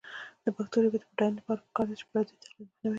[0.43, 2.87] د پښتو ژبې د بډاینې لپاره پکار ده چې پردیو تقلید مخنیوی شي.